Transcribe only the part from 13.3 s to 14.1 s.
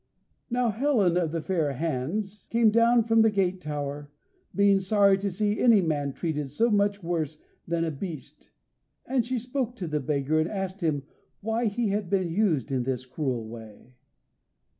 way?